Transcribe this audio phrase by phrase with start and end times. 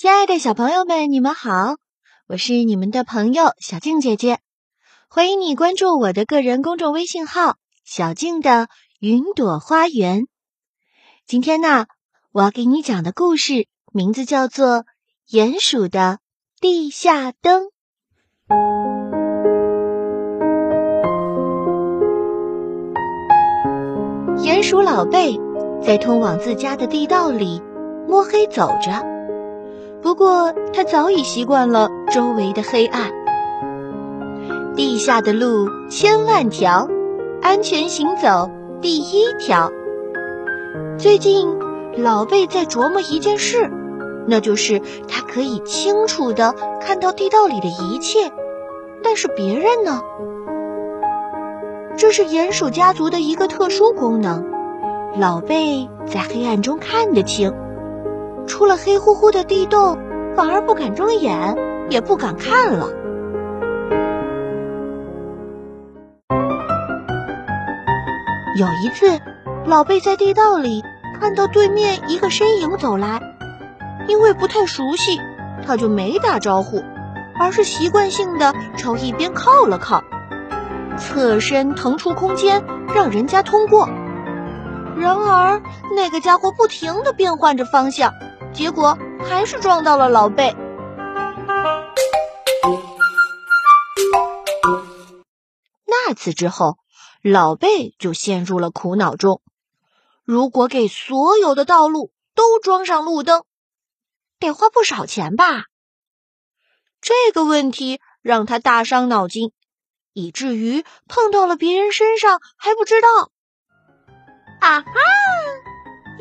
[0.00, 1.76] 亲爱的小朋友们，你们好，
[2.26, 4.38] 我是你们的朋友小静姐姐，
[5.10, 8.68] 欢迎你关注我的个人公众微信号“小静的
[8.98, 10.26] 云朵花园”。
[11.28, 11.84] 今天呢，
[12.32, 14.66] 我要给你讲的故事名字叫做
[15.28, 16.20] 《鼹鼠的
[16.62, 17.64] 地下灯》。
[24.38, 25.38] 鼹鼠老贝
[25.84, 27.60] 在通往自家的地道里
[28.08, 29.19] 摸黑走着。
[30.02, 33.10] 不过，他早已习惯了周围的黑暗。
[34.74, 36.88] 地下的路千万条，
[37.42, 38.50] 安全行走
[38.80, 39.70] 第一条。
[40.98, 41.58] 最近，
[41.98, 43.70] 老贝在琢磨一件事，
[44.26, 48.32] 那就是他可以清楚的看到地道里的一切，
[49.02, 50.00] 但是别人呢？
[51.96, 54.46] 这是鼹鼠家族的一个特殊功能，
[55.18, 57.52] 老贝在黑暗中看得清。
[58.46, 59.98] 出了黑乎乎的地洞，
[60.36, 61.56] 反而不敢睁眼，
[61.88, 62.88] 也不敢看了。
[68.56, 69.20] 有一次，
[69.64, 70.82] 老贝在地道里
[71.20, 73.20] 看到对面一个身影走来，
[74.06, 75.20] 因为不太熟悉，
[75.66, 76.82] 他就没打招呼，
[77.38, 80.02] 而是习惯性的朝一边靠了靠，
[80.98, 82.62] 侧身腾出空间
[82.94, 83.88] 让人家通过。
[84.98, 85.62] 然而，
[85.96, 88.12] 那个家伙不停的变换着方向。
[88.52, 88.98] 结果
[89.28, 90.54] 还是撞到了老贝。
[95.86, 96.78] 那次之后，
[97.22, 99.40] 老贝就陷入了苦恼中。
[100.24, 103.44] 如果给所有的道路都装上路灯，
[104.38, 105.66] 得花不少钱吧？
[107.00, 109.52] 这个问题让他大伤脑筋，
[110.12, 113.30] 以至于碰到了别人身上还不知道。
[114.60, 114.90] 啊哈！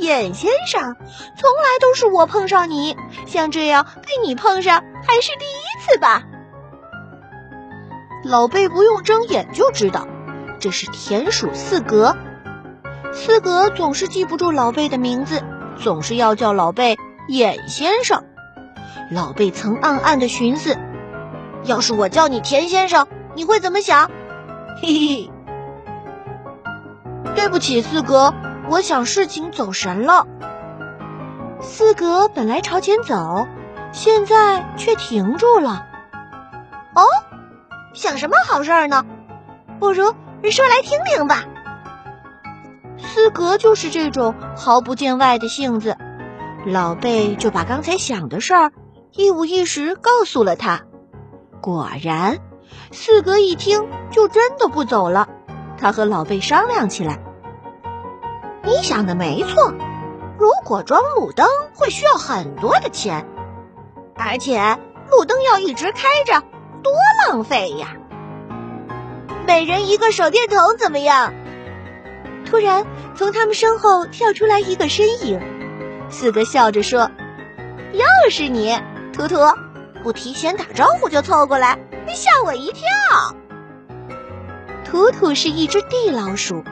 [0.00, 0.96] 眼先生，
[1.36, 6.22] 从来都是我碰上你，像这样被你碰上还是第一次吧？
[8.24, 10.06] 老贝不用睁眼就知道，
[10.58, 12.16] 这是田鼠四格。
[13.12, 15.42] 四格总是记不住老贝的名字，
[15.78, 16.98] 总是要叫老贝
[17.28, 18.24] 眼先生。
[19.10, 20.76] 老贝曾暗暗的寻思：
[21.64, 24.10] 要是我叫你田先生，你会怎么想？
[24.82, 25.30] 嘿嘿，
[27.34, 28.34] 对不起，四格。
[28.68, 30.26] 我想事情走神了。
[31.60, 33.46] 四格本来朝前走，
[33.92, 35.86] 现在却停住了。
[36.94, 37.04] 哦，
[37.94, 39.04] 想什么好事呢？
[39.78, 40.14] 不如
[40.50, 41.44] 说来听听吧。
[42.98, 45.96] 四格就是这种毫不见外的性子，
[46.66, 48.72] 老贝就把刚才想的事儿
[49.12, 50.82] 一五一十告诉了他。
[51.60, 52.38] 果然，
[52.90, 55.28] 四格一听就真的不走了。
[55.78, 57.25] 他和老贝商量起来。
[58.66, 59.72] 你想的没错，
[60.38, 63.24] 如果装路灯会需要很多的钱，
[64.16, 64.58] 而且
[65.08, 66.42] 路灯要一直开着，
[66.82, 66.92] 多
[67.28, 67.94] 浪费呀！
[69.46, 71.32] 每人一个手电筒怎么样？
[72.44, 72.84] 突然，
[73.14, 75.40] 从他们身后跳出来一个身影，
[76.10, 77.08] 四个笑着说
[77.94, 78.76] ：“又是你，
[79.12, 79.36] 图图，
[80.02, 81.78] 不提前打招呼就凑过来，
[82.08, 82.82] 吓我一跳。”
[84.84, 86.64] 图图是一只地老鼠。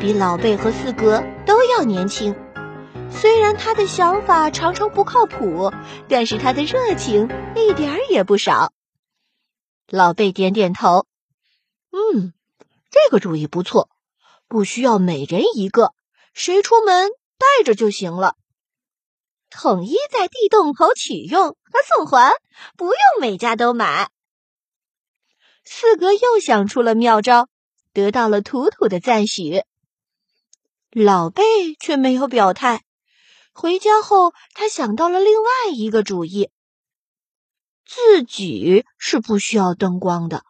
[0.00, 2.34] 比老贝和四格都要年轻，
[3.10, 5.70] 虽然他的想法常常不靠谱，
[6.08, 8.72] 但是他的热情一点儿也不少。
[9.86, 11.06] 老贝点点头，
[11.90, 12.32] 嗯，
[12.90, 13.90] 这个主意不错，
[14.48, 15.92] 不需要每人一个，
[16.32, 18.36] 谁出门带着就行了。
[19.50, 21.56] 统一在地洞口取用和
[21.94, 22.32] 送还，
[22.78, 24.08] 不用每家都买。
[25.62, 27.48] 四格又想出了妙招，
[27.92, 29.62] 得到了图图的赞许。
[30.90, 31.42] 老贝
[31.78, 32.82] 却没有表态。
[33.52, 36.50] 回家后，他想到了另外一个主意：
[37.84, 40.44] 自己是不需要灯光的。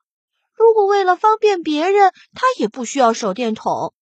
[0.55, 3.95] 如果为了方便别人，他也不需要手电筒。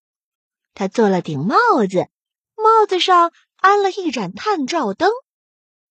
[0.73, 1.55] 他做了顶帽
[1.89, 2.07] 子，
[2.55, 5.11] 帽子上安了一盏探照灯，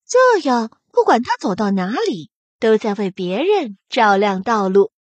[0.07, 4.93] 这样不管他走到哪里，都在为别人照亮道路。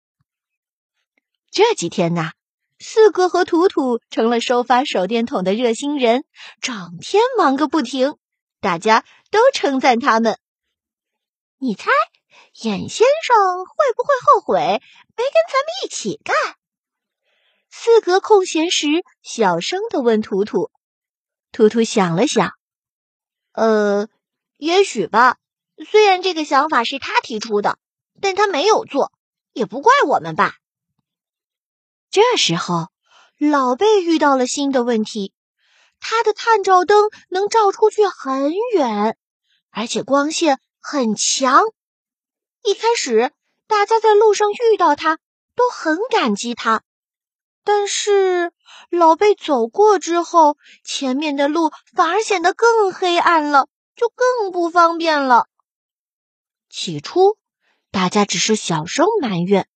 [1.51, 2.33] 这几天呢？
[2.79, 6.25] 四哥和图图成了收发手电筒的热心人，
[6.61, 8.17] 整天忙个不停，
[8.61, 10.39] 大家都称赞他们。
[11.59, 11.91] 你猜，
[12.63, 16.37] 眼先生会不会后悔没跟咱们一起干？
[17.71, 18.87] 四哥空闲时
[19.23, 20.71] 小声的问图图。
[21.53, 22.53] 图图想了想，
[23.53, 24.09] 呃，
[24.59, 25.39] 也许吧。
[25.91, 27.79] 虽然这个想法是他提出的，
[28.21, 29.13] 但他没有做，
[29.55, 30.57] 也不怪我们吧。
[32.17, 32.89] 这时候，
[33.39, 35.35] 老贝遇到了新的问题。
[36.01, 39.19] 他的探照灯能照出去很远，
[39.71, 41.61] 而且光线很强。
[42.63, 43.33] 一开始，
[43.67, 45.19] 大家在路上遇到他
[45.55, 46.81] 都很感激他，
[47.65, 48.51] 但是
[48.89, 55.49] 老贝走过之后，前面的路反而显得更黑暗了，就更不方便了。
[56.71, 57.37] 起初，
[57.91, 59.69] 大家只是小声埋怨，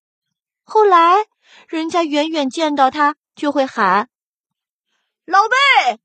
[0.63, 1.27] 后来，
[1.69, 4.09] 人家远远见到他就会喊
[5.27, 5.99] ：“老贝，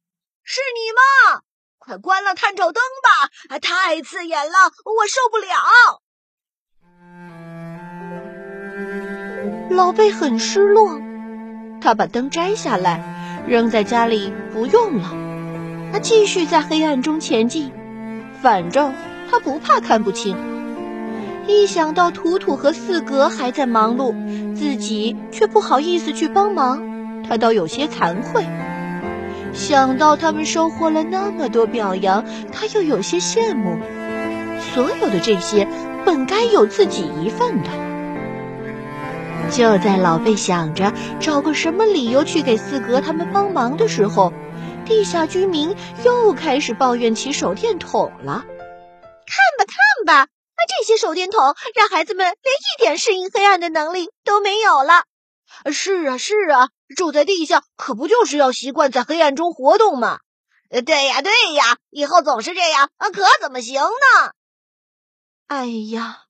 [0.44, 1.42] 是你吗？
[1.78, 4.54] 快关了探照灯吧，太刺眼了，
[4.86, 6.02] 我受不了。”
[9.76, 11.00] 老贝很失落，
[11.82, 15.12] 他把灯摘下来，扔在家里不用了。
[15.92, 17.72] 他继续在黑暗中前进，
[18.42, 18.94] 反正
[19.30, 20.36] 他不怕看不清。
[21.48, 24.14] 一想到图图和四格还在忙碌，
[24.56, 26.82] 自己却不好意思去帮忙，
[27.24, 28.46] 他倒有些惭愧。
[29.54, 33.78] 想到他们收获了那么多表扬，他又有些羡慕。
[34.74, 35.68] 所有的这些
[36.04, 37.70] 本该有自己一份的。
[39.52, 44.34] 就在老贝想着找个什么理由去给四格他们帮忙的时候，
[44.86, 48.44] 地下居民又开始抱怨起手电筒了。
[49.28, 50.28] 看吧，看吧，
[50.66, 55.04] 这些手电筒让孩子们连一点适应黑暗的能力都没有了。
[55.72, 60.20] 是啊，是啊，住在地下可不就是要习惯在黑暗中活动吗？
[60.70, 64.32] 对呀，对呀，以后总是这样，可怎么行呢？
[65.48, 66.24] 哎呀！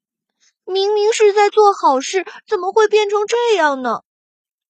[0.66, 4.02] 明明是在做好事，怎么会变成这样呢？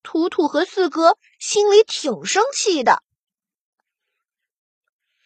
[0.03, 3.01] 图图和四哥心里挺生气的。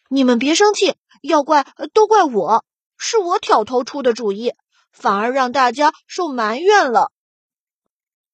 [0.08, 2.64] 你们别生气，要怪都怪我，
[3.02, 4.52] 是我挑头出的主意，
[4.92, 7.10] 反而让大家受埋怨了。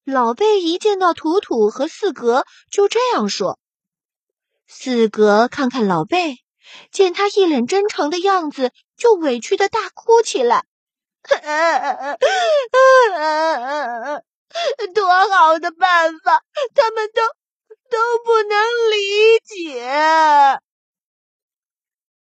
[0.04, 3.60] 老贝一见到图图和四格，就这样说。
[4.66, 6.38] 四格看看老贝，
[6.90, 10.64] 见他一脸真诚的样子，就委屈的大哭起来。
[14.94, 16.42] 多好的办法，
[16.74, 17.22] 他们都
[17.88, 18.58] 都不能
[18.90, 20.58] 理解。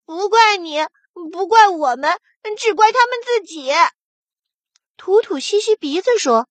[0.04, 0.84] 不怪你，
[1.32, 2.18] 不怪我们，
[2.58, 3.70] 只怪他们自己。
[4.96, 6.48] 图图吸吸鼻子说：“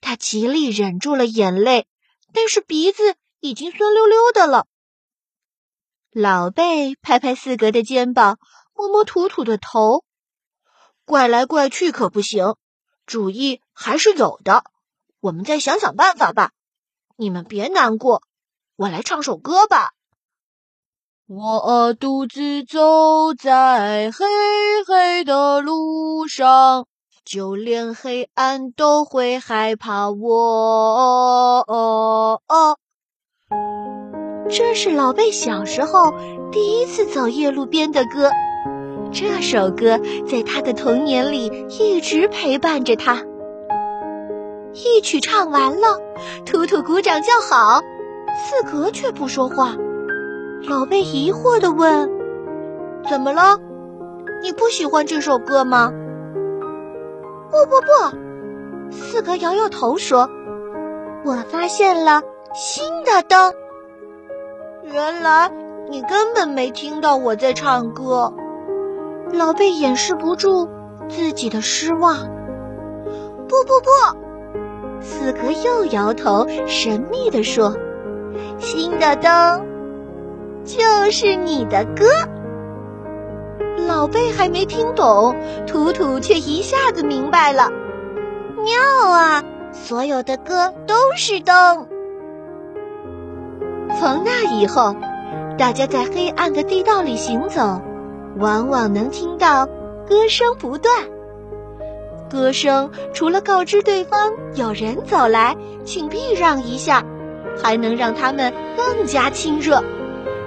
[0.00, 1.86] 他极力忍住了眼泪，
[2.32, 4.66] 但是鼻子已经酸溜溜的了。”
[6.10, 8.38] 老贝拍拍四格的肩膀，
[8.74, 10.04] 摸摸图图的头。
[11.04, 12.56] 怪来怪去可不行，
[13.04, 14.64] 主意还是有的，
[15.20, 16.52] 我们再想想办法吧。
[17.16, 18.22] 你们别难过，
[18.76, 19.92] 我来唱首歌吧。
[21.28, 24.24] 我独自走在黑
[24.86, 26.86] 黑的路上，
[27.24, 31.66] 就连黑暗都会害怕我。
[34.48, 36.14] 这是老贝小时候
[36.52, 38.30] 第一次走夜路边的歌。
[39.10, 39.98] 这首歌
[40.30, 41.46] 在他的童年里
[41.80, 43.24] 一直陪伴着他。
[44.74, 45.98] 一曲唱完了，
[46.44, 47.80] 图图鼓掌叫好，
[48.44, 49.74] 四格却不说话。
[50.68, 52.10] 老贝疑惑地问
[53.08, 53.56] ：“怎么了？
[54.42, 55.92] 你不喜欢这首歌吗
[57.50, 60.28] ？”“不不不！”四格摇摇头说
[61.24, 62.20] ：“我发现了
[62.52, 63.52] 新的灯。
[64.82, 65.52] 原来
[65.88, 68.32] 你根本没听到我在唱歌。”
[69.32, 70.68] 老贝掩饰不住
[71.08, 72.16] 自己的失望。
[73.48, 77.76] 不不不，四格又摇头，神秘地说
[78.58, 79.65] ：“新的灯
[80.66, 82.04] 就是你的歌。”
[83.88, 87.70] 老贝还没听懂，图图却一下子明白了。
[88.56, 89.42] 妙啊！
[89.72, 91.86] 所有的歌都是灯。
[93.98, 94.96] 从那以后，
[95.56, 97.80] 大家在黑暗的地道里行走。
[98.38, 99.64] 往往能听到
[100.06, 100.92] 歌声不断，
[102.28, 107.02] 歌声除了告知对方有人走来，请避让一下，
[107.62, 109.82] 还能让他们更加亲热。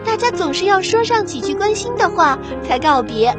[0.06, 3.36] 大家总是要说上几句关心的话才告别。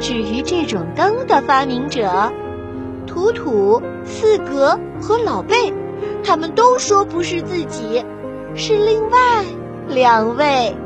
[0.00, 2.32] 至于这种灯的发明者，
[3.06, 5.72] 图图、四格和老贝，
[6.24, 8.04] 他们都说不是自己，
[8.54, 9.44] 是另外
[9.88, 10.76] 两位。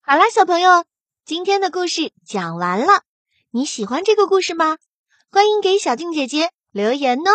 [0.00, 0.84] 好啦，小朋友，
[1.24, 3.02] 今天的故事讲完了。
[3.50, 4.78] 你喜欢这个故事吗？
[5.30, 7.30] 欢迎给小静姐姐留言哦。